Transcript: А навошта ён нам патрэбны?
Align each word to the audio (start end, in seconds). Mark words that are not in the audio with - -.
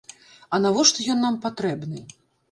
А 0.53 0.59
навошта 0.63 1.05
ён 1.13 1.19
нам 1.25 1.37
патрэбны? 1.43 2.01